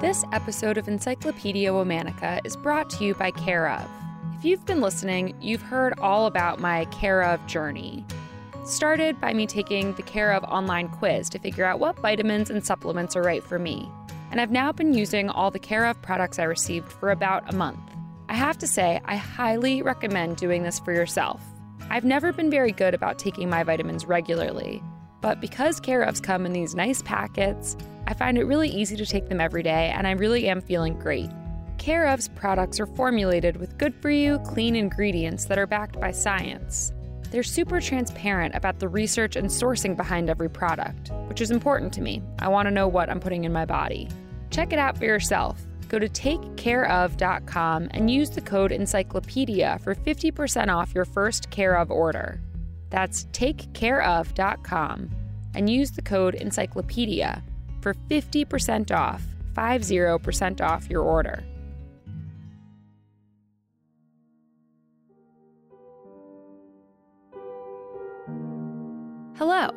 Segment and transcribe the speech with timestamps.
[0.00, 3.84] This episode of Encyclopedia Womannica is brought to you by Care of.
[4.38, 8.06] If you've been listening, you've heard all about my Care of journey.
[8.64, 12.64] Started by me taking the Care of online quiz to figure out what vitamins and
[12.64, 13.90] supplements are right for me.
[14.30, 17.56] And I've now been using all the Care of products I received for about a
[17.56, 17.80] month.
[18.28, 21.42] I have to say, I highly recommend doing this for yourself.
[21.90, 24.80] I've never been very good about taking my vitamins regularly,
[25.20, 27.76] but because Care ofs come in these nice packets,
[28.08, 30.98] I find it really easy to take them every day, and I really am feeling
[30.98, 31.28] great.
[31.76, 36.12] Care of's products are formulated with good for you, clean ingredients that are backed by
[36.12, 36.94] science.
[37.30, 42.00] They're super transparent about the research and sourcing behind every product, which is important to
[42.00, 42.22] me.
[42.38, 44.08] I want to know what I'm putting in my body.
[44.50, 45.60] Check it out for yourself.
[45.90, 51.90] Go to takecareof.com and use the code encyclopedia for 50% off your first Care of
[51.90, 52.40] order.
[52.88, 55.10] That's takecareof.com
[55.54, 57.42] and use the code encyclopedia
[57.88, 59.22] for 50% off,
[59.54, 61.42] 50% off your order.
[69.38, 69.70] Hello.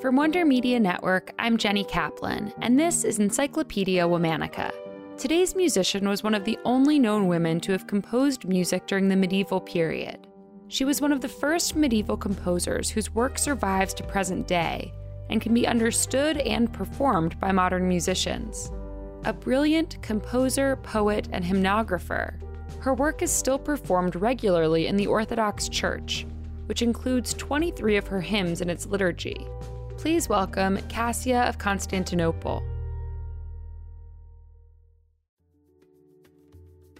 [0.00, 4.72] From Wonder Media Network, I'm Jenny Kaplan, and this is Encyclopedia Womannica.
[5.16, 9.14] Today's musician was one of the only known women to have composed music during the
[9.14, 10.26] medieval period.
[10.66, 14.92] She was one of the first medieval composers whose work survives to present day
[15.30, 18.70] and can be understood and performed by modern musicians.
[19.24, 22.34] A brilliant composer, poet, and hymnographer,
[22.80, 26.26] her work is still performed regularly in the Orthodox Church,
[26.66, 29.46] which includes 23 of her hymns in its liturgy.
[29.96, 32.62] Please welcome Kassia of Constantinople.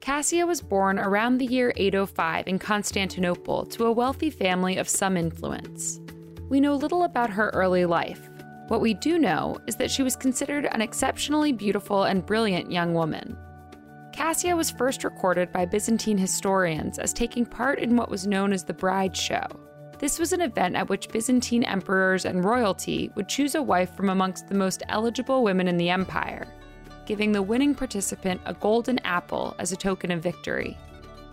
[0.00, 5.16] Kassia was born around the year 805 in Constantinople to a wealthy family of some
[5.16, 6.00] influence.
[6.48, 8.30] We know little about her early life.
[8.68, 12.94] What we do know is that she was considered an exceptionally beautiful and brilliant young
[12.94, 13.36] woman.
[14.12, 18.62] Kassia was first recorded by Byzantine historians as taking part in what was known as
[18.62, 19.44] the Bride Show.
[19.98, 24.08] This was an event at which Byzantine emperors and royalty would choose a wife from
[24.08, 26.46] amongst the most eligible women in the empire,
[27.06, 30.78] giving the winning participant a golden apple as a token of victory.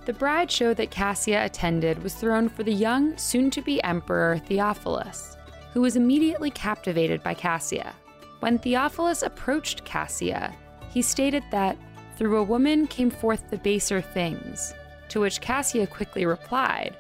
[0.06, 4.38] The bride show that Kassia attended was thrown for the young, soon to be emperor
[4.38, 5.38] Theophilus,
[5.72, 7.94] who was immediately captivated by Kassia.
[8.42, 10.54] When Theophilus approached Kassia,
[10.90, 11.78] he stated that
[12.18, 14.74] through a woman came forth the baser things,
[15.08, 16.98] to which Kassia quickly replied,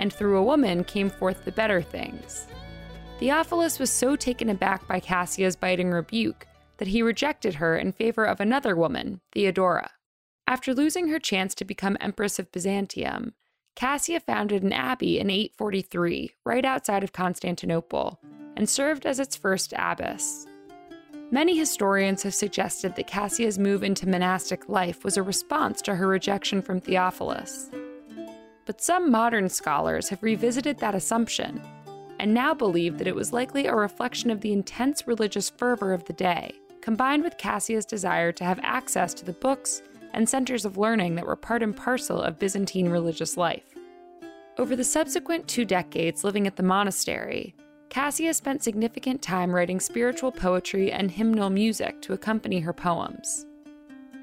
[0.00, 2.48] and through a woman came forth the better things.
[3.20, 8.24] Theophilus was so taken aback by Kassia's biting rebuke that he rejected her in favor
[8.24, 9.90] of another woman, Theodora.
[10.50, 13.34] After losing her chance to become Empress of Byzantium,
[13.76, 18.18] Kassia founded an abbey in 843 right outside of Constantinople
[18.56, 20.48] and served as its first abbess.
[21.30, 26.08] Many historians have suggested that Kassia's move into monastic life was a response to her
[26.08, 27.70] rejection from Theophilus.
[28.66, 31.62] But some modern scholars have revisited that assumption
[32.18, 36.06] and now believe that it was likely a reflection of the intense religious fervor of
[36.06, 36.50] the day,
[36.80, 39.82] combined with Kassia's desire to have access to the books
[40.12, 43.74] and centers of learning that were part and parcel of Byzantine religious life.
[44.58, 47.54] Over the subsequent two decades living at the monastery,
[47.88, 53.46] Kassia spent significant time writing spiritual poetry and hymnal music to accompany her poems.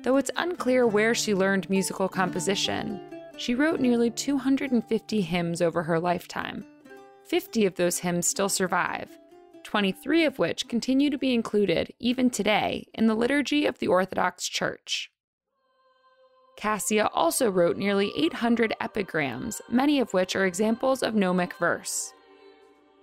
[0.03, 3.01] Though it's unclear where she learned musical composition,
[3.35, 6.65] she wrote nearly 250 hymns over her lifetime.
[7.25, 9.09] 50 of those hymns still survive,
[9.63, 14.47] 23 of which continue to be included, even today, in the liturgy of the Orthodox
[14.47, 15.11] Church.
[16.57, 22.13] Kassia also wrote nearly 800 epigrams, many of which are examples of gnomic verse.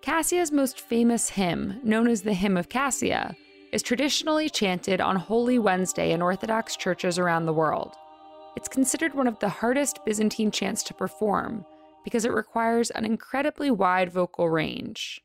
[0.03, 3.35] Kassia's most famous hymn, known as the Hymn of Kassia,
[3.73, 7.95] is traditionally chanted on Holy Wednesday in Orthodox churches around the world.
[8.57, 11.65] It's considered one of the hardest Byzantine chants to perform
[12.05, 15.21] because it requires an incredibly wide vocal range.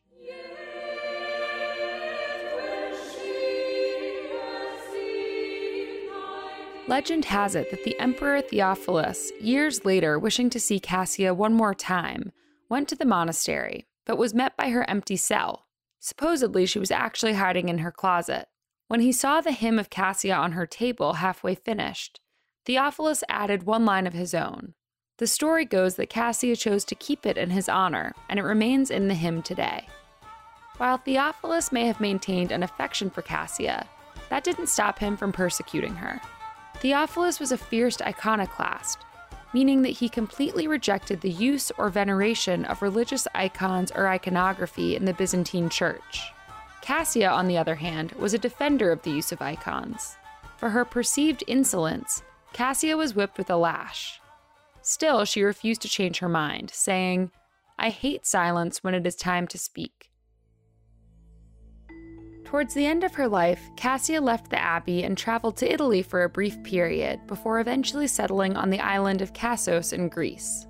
[6.90, 11.76] Legend has it that the Emperor Theophilus, years later wishing to see Kassia one more
[11.76, 12.32] time,
[12.68, 15.68] went to the monastery, but was met by her empty cell.
[16.00, 18.48] Supposedly, she was actually hiding in her closet.
[18.88, 22.22] When he saw the hymn of Kassia on her table halfway finished,
[22.66, 24.74] Theophilus added one line of his own.
[25.20, 28.90] The story goes that Kassia chose to keep it in his honor, and it remains
[28.90, 29.88] in the hymn today.
[30.78, 33.86] While Theophilus may have maintained an affection for Kassia,
[34.32, 36.20] that didn't stop him from persecuting her.
[36.78, 39.00] Theophilus was a fierce iconoclast,
[39.54, 45.06] meaning that he completely rejected the use or veneration of religious icons or iconography in
[45.06, 46.32] the Byzantine Church.
[46.82, 50.16] Kassia, on the other hand, was a defender of the use of icons.
[50.58, 52.24] For her perceived insolence,
[52.54, 54.20] Kassia was whipped with a lash.
[54.82, 57.32] Still, she refused to change her mind, saying,
[57.78, 60.09] I hate silence when it is time to speak.
[62.50, 66.24] Towards the end of her life, Kassia left the abbey and traveled to Italy for
[66.24, 70.66] a brief period before eventually settling on the island of Kassos in Greece.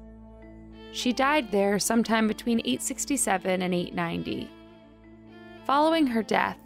[0.92, 4.52] She died there sometime between 867 and 890.
[5.64, 6.58] Following her death,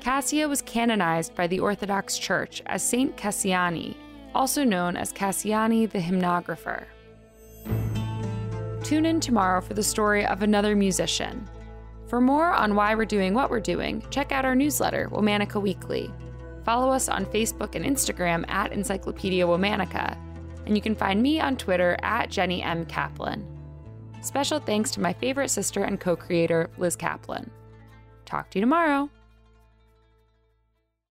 [0.00, 3.94] Kassia was canonized by the Orthodox Church as Saint Cassiani,
[4.34, 6.86] also known as Cassiani the hymnographer.
[8.82, 11.46] Tune in tomorrow for the story of another musician.
[12.06, 16.12] For more on why we're doing what we're doing, check out our newsletter, Womannica Weekly.
[16.64, 20.16] Follow us on Facebook and Instagram at Encyclopedia Womannica,
[20.66, 22.84] and you can find me on Twitter at Jenny M.
[22.86, 23.46] Kaplan.
[24.22, 27.50] Special thanks to my favorite sister and co creator, Liz Kaplan.
[28.24, 29.10] Talk to you tomorrow.